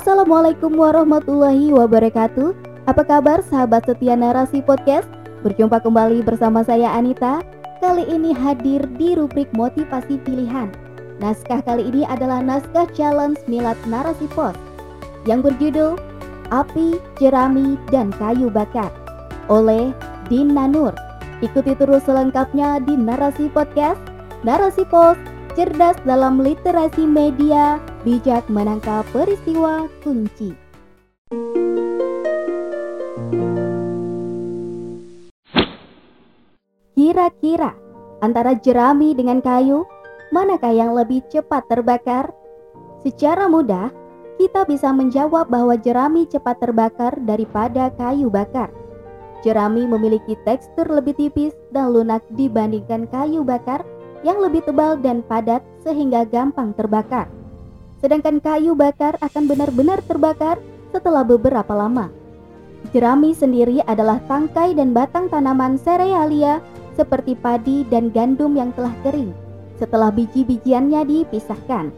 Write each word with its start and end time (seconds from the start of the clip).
Assalamualaikum 0.00 0.80
warahmatullahi 0.80 1.76
wabarakatuh. 1.76 2.56
Apa 2.88 3.04
kabar 3.04 3.44
sahabat 3.44 3.84
setia 3.84 4.16
narasi 4.16 4.64
podcast? 4.64 5.04
Berjumpa 5.44 5.76
kembali 5.76 6.24
bersama 6.24 6.64
saya 6.64 6.88
Anita. 6.96 7.44
Kali 7.84 8.08
ini 8.08 8.32
hadir 8.32 8.80
di 8.96 9.12
rubrik 9.12 9.52
motivasi 9.52 10.16
pilihan. 10.24 10.72
Naskah 11.20 11.60
kali 11.68 11.84
ini 11.92 12.08
adalah 12.08 12.40
naskah 12.40 12.88
challenge 12.96 13.36
Milad 13.44 13.76
Narasi 13.84 14.24
Pos 14.32 14.56
yang 15.28 15.44
berjudul 15.44 16.00
Api, 16.48 16.96
Jerami, 17.20 17.76
dan 17.92 18.08
Kayu 18.16 18.48
Bakar 18.48 18.88
oleh 19.52 19.92
Din 20.32 20.56
Nanur. 20.56 20.96
Ikuti 21.44 21.76
terus 21.76 22.08
selengkapnya 22.08 22.80
di 22.88 22.96
Narasi 22.96 23.52
Podcast, 23.52 24.00
Narasi 24.48 24.80
Pos, 24.88 25.20
cerdas 25.52 26.00
dalam 26.08 26.40
literasi 26.40 27.04
media, 27.04 27.76
bijak 28.00 28.48
menangkap 28.48 29.04
peristiwa 29.12 29.84
kunci. 30.00 30.56
Kira-kira 36.96 37.76
antara 38.24 38.56
jerami 38.56 39.12
dengan 39.12 39.44
kayu, 39.44 39.84
manakah 40.32 40.72
yang 40.72 40.96
lebih 40.96 41.20
cepat 41.28 41.68
terbakar? 41.68 42.32
Secara 43.04 43.48
mudah, 43.48 43.92
kita 44.36 44.64
bisa 44.64 44.92
menjawab 44.92 45.48
bahwa 45.52 45.76
jerami 45.76 46.24
cepat 46.24 46.60
terbakar 46.60 47.16
daripada 47.24 47.92
kayu 47.96 48.32
bakar. 48.32 48.72
Jerami 49.40 49.88
memiliki 49.88 50.36
tekstur 50.44 50.84
lebih 50.88 51.16
tipis 51.16 51.56
dan 51.72 51.92
lunak 51.96 52.20
dibandingkan 52.36 53.08
kayu 53.08 53.40
bakar 53.40 53.84
yang 54.20 54.36
lebih 54.36 54.60
tebal 54.68 55.00
dan 55.00 55.24
padat 55.24 55.64
sehingga 55.80 56.28
gampang 56.28 56.76
terbakar. 56.76 57.39
Sedangkan 58.00 58.40
kayu 58.40 58.72
bakar 58.72 59.20
akan 59.20 59.44
benar-benar 59.44 60.00
terbakar 60.08 60.56
setelah 60.88 61.20
beberapa 61.20 61.76
lama. 61.76 62.08
Jerami 62.96 63.36
sendiri 63.36 63.84
adalah 63.84 64.18
tangkai 64.24 64.72
dan 64.72 64.96
batang 64.96 65.28
tanaman 65.28 65.76
serealia 65.76 66.64
seperti 66.96 67.36
padi 67.36 67.84
dan 67.92 68.08
gandum 68.08 68.56
yang 68.56 68.72
telah 68.72 68.92
kering 69.04 69.30
setelah 69.76 70.12
biji-bijiannya 70.12 71.04
dipisahkan. 71.08 71.88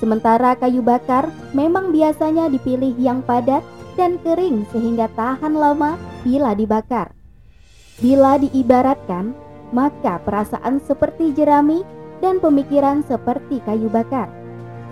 Sementara 0.00 0.52
kayu 0.56 0.84
bakar 0.84 1.32
memang 1.56 1.88
biasanya 1.88 2.52
dipilih 2.52 2.92
yang 3.00 3.24
padat 3.24 3.64
dan 3.96 4.20
kering 4.20 4.68
sehingga 4.68 5.08
tahan 5.16 5.56
lama 5.56 5.96
bila 6.20 6.52
dibakar. 6.52 7.14
Bila 8.02 8.36
diibaratkan, 8.36 9.32
maka 9.72 10.20
perasaan 10.20 10.82
seperti 10.82 11.32
jerami 11.32 11.80
dan 12.20 12.42
pemikiran 12.42 13.00
seperti 13.06 13.62
kayu 13.64 13.86
bakar. 13.88 14.43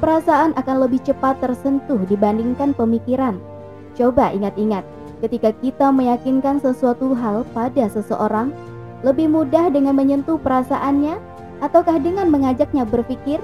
Perasaan 0.02 0.50
akan 0.58 0.76
lebih 0.82 0.98
cepat 1.06 1.38
tersentuh 1.38 2.02
dibandingkan 2.10 2.74
pemikiran. 2.74 3.38
Coba 3.94 4.34
ingat-ingat, 4.34 4.82
ketika 5.22 5.54
kita 5.62 5.94
meyakinkan 5.94 6.58
sesuatu 6.58 7.14
hal 7.14 7.46
pada 7.54 7.86
seseorang, 7.86 8.50
lebih 9.06 9.30
mudah 9.30 9.70
dengan 9.70 9.94
menyentuh 9.94 10.42
perasaannya 10.42 11.22
ataukah 11.62 12.02
dengan 12.02 12.34
mengajaknya 12.34 12.82
berpikir? 12.82 13.38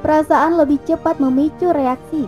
Perasaan 0.00 0.56
lebih 0.56 0.80
cepat 0.88 1.20
memicu 1.20 1.76
reaksi, 1.76 2.24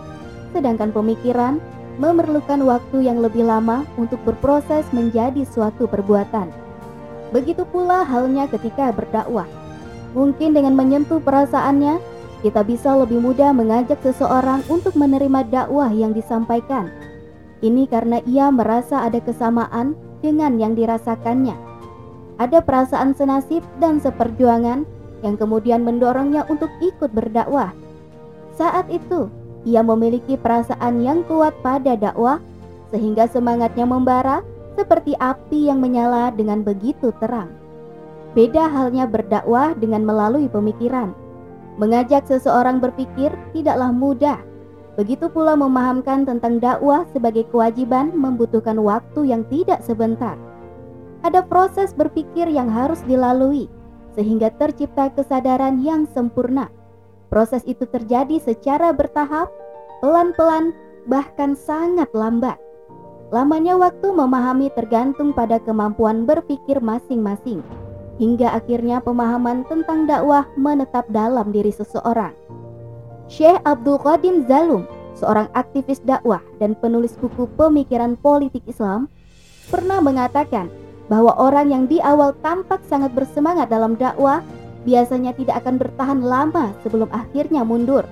sedangkan 0.53 0.93
pemikiran 0.93 1.57
memerlukan 1.97 2.61
waktu 2.69 3.09
yang 3.09 3.17
lebih 3.17 3.49
lama 3.49 3.81
untuk 3.97 4.21
berproses 4.29 4.85
menjadi 4.93 5.41
suatu 5.41 5.89
perbuatan. 5.89 6.53
Begitu 7.33 7.65
pula 7.65 8.05
halnya 8.05 8.45
ketika 8.45 8.93
berdakwah. 8.93 9.49
Mungkin 10.13 10.53
dengan 10.53 10.77
menyentuh 10.77 11.17
perasaannya, 11.17 11.97
kita 12.45 12.61
bisa 12.61 12.93
lebih 12.93 13.21
mudah 13.21 13.53
mengajak 13.53 13.97
seseorang 14.05 14.61
untuk 14.69 14.93
menerima 14.93 15.45
dakwah 15.49 15.89
yang 15.89 16.13
disampaikan. 16.13 16.89
Ini 17.61 17.89
karena 17.89 18.21
ia 18.29 18.53
merasa 18.53 19.01
ada 19.01 19.17
kesamaan 19.17 19.97
dengan 20.21 20.61
yang 20.61 20.77
dirasakannya 20.77 21.67
ada 22.37 22.61
perasaan 22.61 23.17
senasib 23.17 23.65
dan 23.81 23.97
seperjuangan 23.97 24.85
yang 25.25 25.35
kemudian 25.35 25.81
mendorongnya 25.81 26.45
untuk 26.47 26.69
ikut 26.79 27.09
berdakwah. 27.09 27.73
Saat 28.53 28.89
itu, 28.93 29.29
ia 29.65 29.81
memiliki 29.81 30.37
perasaan 30.37 31.01
yang 31.01 31.25
kuat 31.25 31.53
pada 31.65 31.97
dakwah 31.97 32.37
sehingga 32.93 33.25
semangatnya 33.27 33.83
membara 33.89 34.45
seperti 34.77 35.17
api 35.17 35.67
yang 35.67 35.81
menyala 35.81 36.29
dengan 36.31 36.61
begitu 36.61 37.09
terang. 37.17 37.49
Beda 38.37 38.69
halnya 38.69 39.09
berdakwah 39.09 39.73
dengan 39.73 40.05
melalui 40.05 40.45
pemikiran. 40.45 41.09
Mengajak 41.77 42.25
seseorang 42.25 42.81
berpikir 42.81 43.33
tidaklah 43.53 43.93
mudah. 43.93 44.41
Begitu 44.97 45.29
pula 45.29 45.53
memahamkan 45.53 46.25
tentang 46.25 46.57
dakwah 46.57 47.05
sebagai 47.13 47.45
kewajiban 47.53 48.13
membutuhkan 48.17 48.81
waktu 48.81 49.29
yang 49.29 49.45
tidak 49.45 49.85
sebentar 49.85 50.37
ada 51.25 51.41
proses 51.41 51.91
berpikir 51.91 52.47
yang 52.47 52.69
harus 52.69 53.01
dilalui 53.03 53.67
sehingga 54.13 54.49
tercipta 54.57 55.13
kesadaran 55.13 55.81
yang 55.81 56.09
sempurna. 56.09 56.69
Proses 57.27 57.61
itu 57.67 57.85
terjadi 57.85 58.41
secara 58.41 58.89
bertahap, 58.95 59.51
pelan-pelan, 60.01 60.73
bahkan 61.05 61.53
sangat 61.53 62.09
lambat. 62.15 62.57
Lamanya 63.29 63.75
waktu 63.75 64.07
memahami 64.09 64.71
tergantung 64.71 65.35
pada 65.35 65.59
kemampuan 65.59 66.23
berpikir 66.23 66.79
masing-masing, 66.79 67.59
hingga 68.17 68.53
akhirnya 68.57 69.01
pemahaman 69.01 69.65
tentang 69.69 70.09
dakwah 70.09 70.45
menetap 70.57 71.05
dalam 71.13 71.53
diri 71.53 71.69
seseorang. 71.69 72.33
Syekh 73.29 73.61
Abdul 73.65 74.01
Qadim 74.01 74.45
Zalum, 74.49 74.85
seorang 75.17 75.49
aktivis 75.53 76.01
dakwah 76.05 76.41
dan 76.57 76.73
penulis 76.77 77.17
buku 77.17 77.49
pemikiran 77.57 78.17
politik 78.17 78.65
Islam, 78.65 79.09
pernah 79.69 80.01
mengatakan 80.01 80.71
bahwa 81.07 81.35
orang 81.39 81.71
yang 81.71 81.83
di 81.87 82.03
awal 82.03 82.35
tampak 82.43 82.83
sangat 82.87 83.11
bersemangat 83.15 83.71
dalam 83.71 83.95
dakwah 83.95 84.43
biasanya 84.87 85.35
tidak 85.35 85.63
akan 85.63 85.75
bertahan 85.75 86.19
lama 86.23 86.71
sebelum 86.83 87.11
akhirnya 87.11 87.67
mundur. 87.67 88.07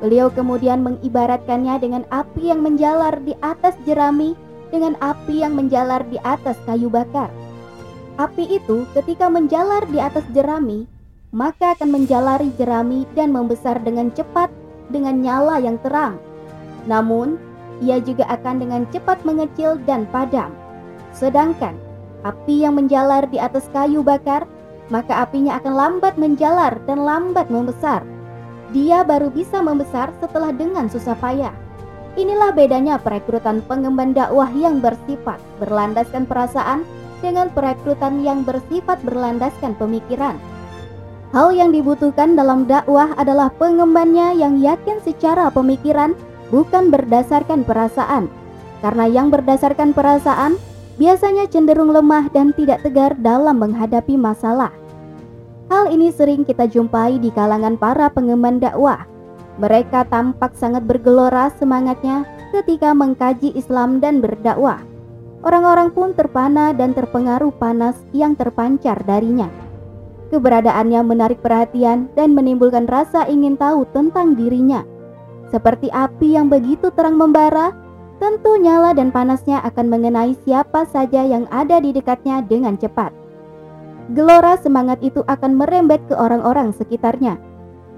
Beliau 0.00 0.28
kemudian 0.28 0.84
mengibaratkannya 0.84 1.80
dengan 1.80 2.04
api 2.12 2.52
yang 2.52 2.60
menjalar 2.60 3.16
di 3.24 3.32
atas 3.40 3.76
jerami 3.88 4.36
dengan 4.68 4.96
api 5.00 5.40
yang 5.40 5.56
menjalar 5.56 6.04
di 6.08 6.20
atas 6.20 6.56
kayu 6.68 6.92
bakar. 6.92 7.32
Api 8.16 8.48
itu 8.48 8.88
ketika 8.96 9.28
menjalar 9.28 9.84
di 9.92 10.00
atas 10.00 10.24
jerami, 10.32 10.88
maka 11.36 11.76
akan 11.76 12.00
menjalari 12.00 12.48
jerami 12.56 13.04
dan 13.12 13.28
membesar 13.28 13.76
dengan 13.84 14.08
cepat 14.08 14.48
dengan 14.88 15.20
nyala 15.20 15.60
yang 15.60 15.76
terang. 15.84 16.16
Namun, 16.88 17.36
ia 17.84 18.00
juga 18.00 18.24
akan 18.32 18.64
dengan 18.64 18.82
cepat 18.88 19.20
mengecil 19.28 19.76
dan 19.84 20.08
padam. 20.08 20.48
Sedangkan 21.12 21.76
api 22.24 22.64
yang 22.64 22.80
menjalar 22.80 23.28
di 23.28 23.36
atas 23.36 23.68
kayu 23.68 24.00
bakar, 24.00 24.48
maka 24.88 25.20
apinya 25.20 25.60
akan 25.60 25.76
lambat 25.76 26.16
menjalar 26.16 26.80
dan 26.88 27.04
lambat 27.04 27.52
membesar. 27.52 28.00
Dia 28.72 29.04
baru 29.04 29.28
bisa 29.28 29.60
membesar 29.60 30.08
setelah 30.24 30.56
dengan 30.56 30.88
susah 30.88 31.14
payah. 31.20 31.52
Inilah 32.16 32.56
bedanya 32.56 32.96
perekrutan 32.96 33.60
pengemban 33.68 34.16
dakwah 34.16 34.48
yang 34.56 34.80
bersifat 34.80 35.36
berlandaskan 35.60 36.24
perasaan 36.24 36.80
dengan 37.20 37.52
perekrutan 37.52 38.20
yang 38.20 38.42
bersifat 38.42 39.00
berlandaskan 39.04 39.76
pemikiran. 39.76 40.36
Hal 41.34 41.52
yang 41.52 41.74
dibutuhkan 41.74 42.38
dalam 42.38 42.64
dakwah 42.64 43.12
adalah 43.18 43.50
pengembannya 43.60 44.38
yang 44.38 44.62
yakin 44.62 45.02
secara 45.02 45.50
pemikiran 45.50 46.14
bukan 46.48 46.88
berdasarkan 46.88 47.66
perasaan. 47.66 48.30
Karena 48.80 49.04
yang 49.10 49.28
berdasarkan 49.28 49.92
perasaan 49.92 50.56
biasanya 50.96 51.50
cenderung 51.50 51.92
lemah 51.92 52.30
dan 52.32 52.54
tidak 52.56 52.80
tegar 52.86 53.12
dalam 53.18 53.60
menghadapi 53.60 54.16
masalah. 54.16 54.72
Hal 55.66 55.90
ini 55.90 56.14
sering 56.14 56.46
kita 56.46 56.70
jumpai 56.70 57.18
di 57.18 57.34
kalangan 57.34 57.74
para 57.74 58.06
pengemban 58.06 58.62
dakwah. 58.62 59.02
Mereka 59.58 60.06
tampak 60.12 60.54
sangat 60.54 60.86
bergelora 60.86 61.50
semangatnya 61.58 62.22
ketika 62.54 62.94
mengkaji 62.94 63.50
Islam 63.56 63.98
dan 63.98 64.22
berdakwah. 64.22 64.78
Orang-orang 65.46 65.94
pun 65.94 66.10
terpana 66.10 66.74
dan 66.74 66.90
terpengaruh 66.90 67.54
panas 67.54 67.94
yang 68.10 68.34
terpancar 68.34 68.98
darinya. 69.06 69.46
Keberadaannya 70.34 71.06
menarik 71.06 71.38
perhatian 71.38 72.10
dan 72.18 72.34
menimbulkan 72.34 72.90
rasa 72.90 73.30
ingin 73.30 73.54
tahu 73.54 73.86
tentang 73.94 74.34
dirinya. 74.34 74.82
Seperti 75.54 75.86
api 75.94 76.34
yang 76.34 76.50
begitu 76.50 76.90
terang 76.90 77.14
membara 77.14 77.70
tentu 78.18 78.58
nyala 78.58 78.90
dan 78.90 79.14
panasnya 79.14 79.62
akan 79.62 79.86
mengenai 79.86 80.34
siapa 80.42 80.82
saja 80.90 81.22
yang 81.22 81.46
ada 81.54 81.78
di 81.78 81.94
dekatnya 81.94 82.42
dengan 82.42 82.74
cepat. 82.74 83.14
Gelora 84.18 84.58
semangat 84.58 84.98
itu 85.02 85.22
akan 85.30 85.54
merembet 85.54 86.02
ke 86.10 86.14
orang-orang 86.18 86.74
sekitarnya. 86.74 87.38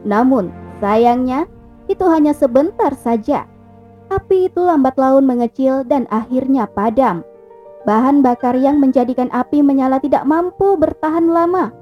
Namun, 0.04 0.52
sayangnya, 0.84 1.48
itu 1.88 2.04
hanya 2.12 2.36
sebentar 2.36 2.92
saja. 2.92 3.48
Api 4.08 4.52
itu 4.52 4.60
lambat 4.60 4.96
laun 4.96 5.24
mengecil 5.28 5.84
dan 5.84 6.08
akhirnya 6.08 6.64
padam. 6.68 7.27
Bahan 7.88 8.20
bakar 8.20 8.52
yang 8.52 8.84
menjadikan 8.84 9.32
api 9.32 9.64
menyala 9.64 9.96
tidak 9.96 10.28
mampu 10.28 10.76
bertahan 10.76 11.24
lama. 11.24 11.72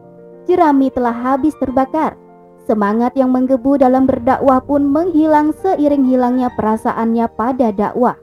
Jerami 0.46 0.86
telah 0.94 1.10
habis 1.10 1.50
terbakar, 1.58 2.14
semangat 2.62 3.18
yang 3.18 3.34
menggebu 3.34 3.74
dalam 3.74 4.06
berdakwah 4.06 4.62
pun 4.62 4.86
menghilang 4.86 5.50
seiring 5.58 6.06
hilangnya 6.06 6.46
perasaannya 6.54 7.26
pada 7.34 7.74
dakwah. 7.74 8.14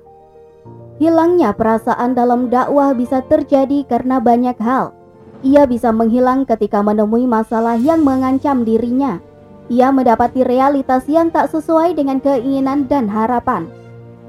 Hilangnya 0.95 1.51
perasaan 1.51 2.15
dalam 2.15 2.47
dakwah 2.47 2.95
bisa 2.95 3.19
terjadi 3.27 3.83
karena 3.83 4.23
banyak 4.23 4.55
hal. 4.63 4.95
Ia 5.43 5.67
bisa 5.67 5.91
menghilang 5.91 6.47
ketika 6.47 6.79
menemui 6.79 7.27
masalah 7.27 7.75
yang 7.75 7.99
mengancam 8.07 8.63
dirinya. 8.63 9.19
Ia 9.67 9.91
mendapati 9.91 10.47
realitas 10.47 11.03
yang 11.11 11.35
tak 11.35 11.51
sesuai 11.51 11.99
dengan 11.99 12.23
keinginan 12.23 12.87
dan 12.87 13.11
harapan. 13.11 13.67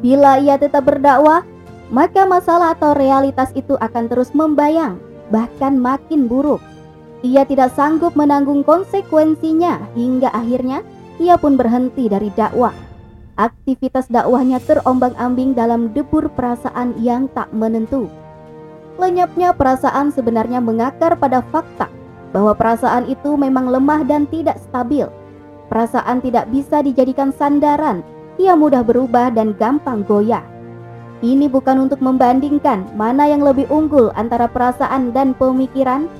Bila 0.03 0.43
ia 0.43 0.59
tetap 0.59 0.91
berdakwah, 0.91 1.47
maka 1.93 2.25
masalah 2.25 2.73
atau 2.73 2.97
realitas 2.97 3.53
itu 3.53 3.77
akan 3.77 4.09
terus 4.09 4.33
membayang, 4.33 4.97
bahkan 5.29 5.77
makin 5.77 6.29
buruk. 6.29 6.61
Ia 7.25 7.49
tidak 7.49 7.73
sanggup 7.73 8.13
menanggung 8.17 8.61
konsekuensinya 8.65 9.97
hingga 9.97 10.29
akhirnya 10.33 10.85
ia 11.17 11.41
pun 11.41 11.57
berhenti 11.57 12.09
dari 12.09 12.29
dakwah. 12.33 12.73
Aktivitas 13.35 14.07
dakwahnya 14.13 14.63
terombang-ambing 14.63 15.59
dalam 15.59 15.91
debur 15.91 16.31
perasaan 16.31 16.95
yang 17.03 17.27
tak 17.33 17.51
menentu. 17.51 18.07
Lenyapnya 18.95 19.51
perasaan 19.57 20.15
sebenarnya 20.15 20.63
mengakar 20.63 21.19
pada 21.19 21.43
fakta 21.51 21.91
bahwa 22.31 22.55
perasaan 22.55 23.11
itu 23.11 23.35
memang 23.35 23.67
lemah 23.67 24.07
dan 24.07 24.31
tidak 24.31 24.61
stabil. 24.63 25.11
Perasaan 25.67 26.23
tidak 26.23 26.47
bisa 26.55 26.79
dijadikan 26.85 27.35
sandaran, 27.35 28.07
ia 28.39 28.55
mudah 28.55 28.87
berubah 28.87 29.35
dan 29.35 29.51
gampang 29.59 30.07
goyah. 30.07 30.54
Ini 31.23 31.47
bukan 31.47 31.87
untuk 31.87 32.03
membandingkan 32.03 32.97
mana 32.99 33.31
yang 33.31 33.45
lebih 33.45 33.71
unggul 33.71 34.11
antara 34.17 34.51
perasaan 34.51 35.15
dan 35.15 35.37
pemikiran, 35.39 36.11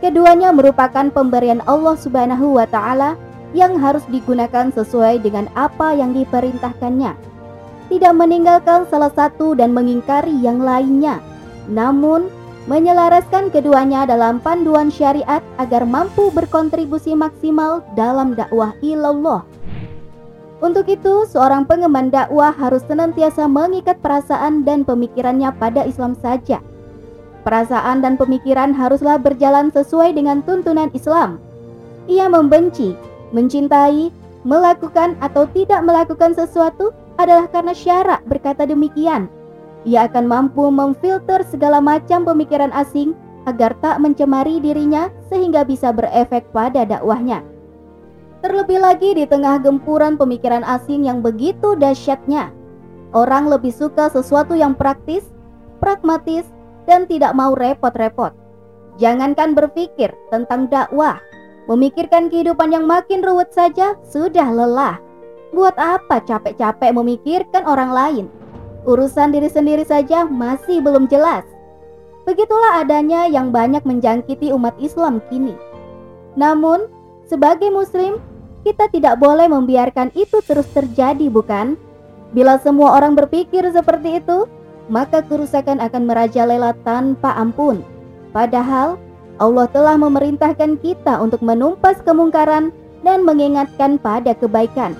Keduanya 0.00 0.48
merupakan 0.48 1.12
pemberian 1.12 1.60
Allah 1.68 1.92
Subhanahu 1.92 2.56
wa 2.56 2.64
taala 2.64 3.20
yang 3.52 3.76
harus 3.76 4.00
digunakan 4.08 4.72
sesuai 4.72 5.20
dengan 5.20 5.44
apa 5.52 5.92
yang 5.92 6.16
diperintahkannya. 6.16 7.12
Tidak 7.92 8.14
meninggalkan 8.16 8.88
salah 8.88 9.12
satu 9.12 9.52
dan 9.52 9.76
mengingkari 9.76 10.32
yang 10.40 10.64
lainnya, 10.64 11.20
namun 11.68 12.32
menyelaraskan 12.64 13.52
keduanya 13.52 14.08
dalam 14.08 14.40
panduan 14.40 14.88
syariat 14.88 15.44
agar 15.60 15.84
mampu 15.84 16.32
berkontribusi 16.32 17.12
maksimal 17.12 17.84
dalam 17.92 18.32
dakwah 18.32 18.72
ilallah. 18.80 19.44
Untuk 20.60 20.92
itu, 20.92 21.24
seorang 21.24 21.64
pengemban 21.64 22.12
dakwah 22.12 22.52
harus 22.52 22.84
senantiasa 22.84 23.48
mengikat 23.48 23.96
perasaan 24.04 24.62
dan 24.62 24.84
pemikirannya 24.84 25.48
pada 25.56 25.88
Islam 25.88 26.12
saja 26.20 26.60
Perasaan 27.40 28.04
dan 28.04 28.20
pemikiran 28.20 28.76
haruslah 28.76 29.16
berjalan 29.16 29.72
sesuai 29.72 30.12
dengan 30.12 30.44
tuntunan 30.44 30.92
Islam. 30.92 31.40
Ia 32.04 32.28
membenci, 32.28 32.92
mencintai, 33.32 34.12
melakukan 34.44 35.16
atau 35.24 35.48
tidak 35.48 35.80
melakukan 35.80 36.36
sesuatu 36.36 36.92
adalah 37.16 37.48
karena 37.48 37.72
syarak 37.72 38.20
berkata 38.28 38.68
demikian. 38.68 39.32
Ia 39.88 40.12
akan 40.12 40.28
mampu 40.28 40.68
memfilter 40.68 41.40
segala 41.48 41.80
macam 41.80 42.28
pemikiran 42.28 42.68
asing 42.76 43.16
agar 43.48 43.72
tak 43.80 43.96
mencemari 44.04 44.60
dirinya 44.60 45.08
sehingga 45.32 45.64
bisa 45.64 45.96
berefek 45.96 46.44
pada 46.52 46.84
dakwahnya. 46.84 47.40
Terlebih 48.40 48.80
lagi 48.80 49.12
di 49.12 49.28
tengah 49.28 49.60
gempuran 49.60 50.16
pemikiran 50.16 50.64
asing 50.64 51.04
yang 51.04 51.20
begitu 51.20 51.76
dahsyatnya, 51.76 52.48
orang 53.12 53.52
lebih 53.52 53.68
suka 53.68 54.08
sesuatu 54.08 54.56
yang 54.56 54.72
praktis, 54.72 55.28
pragmatis, 55.76 56.48
dan 56.88 57.04
tidak 57.04 57.36
mau 57.36 57.52
repot-repot. 57.52 58.32
Jangankan 58.96 59.52
berpikir 59.52 60.16
tentang 60.32 60.72
dakwah, 60.72 61.20
memikirkan 61.68 62.32
kehidupan 62.32 62.72
yang 62.72 62.88
makin 62.88 63.20
ruwet 63.20 63.52
saja 63.52 63.92
sudah 64.08 64.48
lelah. 64.48 64.96
Buat 65.52 65.76
apa 65.76 66.24
capek-capek 66.24 66.96
memikirkan 66.96 67.68
orang 67.68 67.92
lain? 67.92 68.26
Urusan 68.88 69.36
diri 69.36 69.52
sendiri 69.52 69.84
saja 69.84 70.24
masih 70.24 70.80
belum 70.80 71.12
jelas. 71.12 71.44
Begitulah 72.24 72.80
adanya 72.80 73.28
yang 73.28 73.52
banyak 73.52 73.84
menjangkiti 73.84 74.48
umat 74.56 74.72
Islam 74.80 75.20
kini. 75.28 75.52
Namun, 76.40 76.88
sebagai 77.28 77.68
muslim, 77.68 78.22
kita 78.62 78.92
tidak 78.92 79.16
boleh 79.16 79.48
membiarkan 79.48 80.12
itu 80.12 80.40
terus 80.44 80.68
terjadi, 80.72 81.26
bukan? 81.32 81.76
Bila 82.30 82.60
semua 82.62 82.94
orang 82.94 83.18
berpikir 83.18 83.66
seperti 83.74 84.22
itu, 84.22 84.46
maka 84.90 85.22
kerusakan 85.22 85.82
akan 85.82 86.02
merajalela 86.06 86.74
tanpa 86.86 87.34
ampun. 87.38 87.82
Padahal 88.30 88.98
Allah 89.40 89.66
telah 89.72 89.96
memerintahkan 89.96 90.78
kita 90.84 91.18
untuk 91.18 91.40
menumpas 91.40 91.98
kemungkaran 92.04 92.70
dan 93.00 93.24
mengingatkan 93.24 93.96
pada 93.96 94.36
kebaikan. 94.36 94.92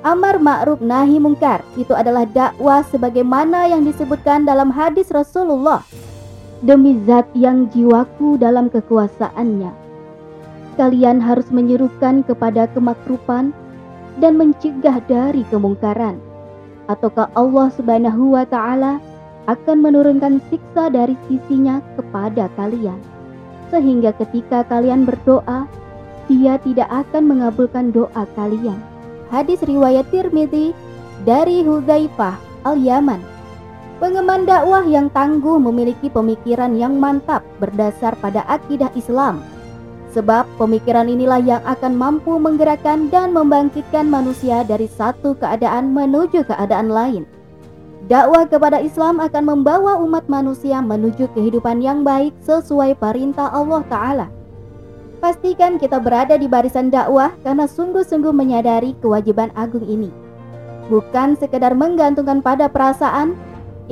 Amar 0.00 0.40
ma'ruf 0.40 0.80
nahi 0.80 1.20
mungkar 1.20 1.60
itu 1.76 1.92
adalah 1.92 2.24
dakwah 2.24 2.80
sebagaimana 2.88 3.68
yang 3.68 3.84
disebutkan 3.84 4.48
dalam 4.48 4.72
hadis 4.72 5.12
Rasulullah. 5.12 5.84
Demi 6.60 7.00
zat 7.08 7.28
yang 7.32 7.68
jiwaku 7.72 8.36
dalam 8.36 8.68
kekuasaannya. 8.68 9.89
Kalian 10.80 11.20
harus 11.20 11.44
menyerukan 11.52 12.24
kepada 12.24 12.64
kemakrupan 12.72 13.52
dan 14.16 14.40
mencegah 14.40 14.96
dari 15.04 15.44
kemungkaran. 15.52 16.16
Ataukah 16.88 17.28
Allah 17.36 17.68
Subhanahu 17.76 18.32
wa 18.32 18.48
taala 18.48 18.96
akan 19.44 19.84
menurunkan 19.84 20.40
siksa 20.48 20.88
dari 20.88 21.20
sisinya 21.28 21.84
kepada 22.00 22.48
kalian. 22.56 22.96
Sehingga 23.68 24.16
ketika 24.16 24.64
kalian 24.72 25.04
berdoa, 25.04 25.68
dia 26.32 26.56
tidak 26.64 26.88
akan 26.88 27.28
mengabulkan 27.28 27.92
doa 27.92 28.24
kalian. 28.32 28.80
Hadis 29.28 29.60
riwayat 29.60 30.08
Tirmidzi 30.08 30.72
dari 31.28 31.60
Hudzaifah 31.60 32.40
Al-Yaman. 32.64 33.20
Pengemban 34.00 34.48
dakwah 34.48 34.88
yang 34.88 35.12
tangguh 35.12 35.60
memiliki 35.60 36.08
pemikiran 36.08 36.72
yang 36.72 36.96
mantap 36.96 37.44
berdasar 37.60 38.16
pada 38.16 38.48
akidah 38.48 38.88
Islam. 38.96 39.44
Sebab 40.10 40.42
pemikiran 40.58 41.06
inilah 41.06 41.38
yang 41.38 41.62
akan 41.62 41.94
mampu 41.94 42.34
menggerakkan 42.34 43.06
dan 43.14 43.30
membangkitkan 43.30 44.10
manusia 44.10 44.66
dari 44.66 44.90
satu 44.90 45.38
keadaan 45.38 45.94
menuju 45.94 46.42
keadaan 46.50 46.90
lain. 46.90 47.22
Dakwah 48.10 48.50
kepada 48.50 48.82
Islam 48.82 49.22
akan 49.22 49.44
membawa 49.46 50.02
umat 50.02 50.26
manusia 50.26 50.82
menuju 50.82 51.30
kehidupan 51.30 51.78
yang 51.78 52.02
baik 52.02 52.34
sesuai 52.42 52.98
perintah 52.98 53.54
Allah 53.54 53.86
Ta'ala. 53.86 54.26
Pastikan 55.22 55.78
kita 55.78 56.02
berada 56.02 56.34
di 56.34 56.50
barisan 56.50 56.90
dakwah 56.90 57.30
karena 57.44 57.70
sungguh-sungguh 57.70 58.32
menyadari 58.34 58.98
kewajiban 58.98 59.52
agung 59.54 59.84
ini. 59.84 60.08
Bukan 60.90 61.38
sekedar 61.38 61.76
menggantungkan 61.76 62.42
pada 62.42 62.66
perasaan, 62.66 63.38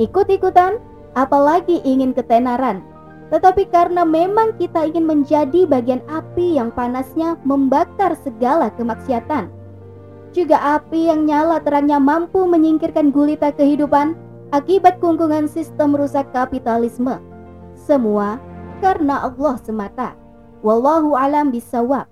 ikut-ikutan, 0.01 0.81
apalagi 1.15 1.79
ingin 1.87 2.11
ketenaran. 2.11 2.88
Tetapi 3.29 3.69
karena 3.69 4.01
memang 4.05 4.57
kita 4.57 4.89
ingin 4.89 5.05
menjadi 5.05 5.69
bagian 5.69 6.01
api 6.09 6.57
yang 6.57 6.73
panasnya 6.73 7.37
membakar 7.45 8.17
segala 8.25 8.73
kemaksiatan 8.73 9.59
juga 10.29 10.77
api 10.77 11.09
yang 11.09 11.25
nyala 11.25 11.57
terangnya 11.61 11.97
mampu 11.97 12.45
menyingkirkan 12.45 13.09
gulita 13.09 13.49
kehidupan 13.49 14.13
akibat 14.53 15.01
kungkungan 15.01 15.49
sistem 15.49 15.97
rusak 15.97 16.29
kapitalisme. 16.29 17.17
Semua 17.73 18.37
karena 18.79 19.25
Allah 19.25 19.55
semata. 19.61 20.09
Wallahu 20.61 21.17
alam 21.17 21.49
bisawab. 21.49 22.05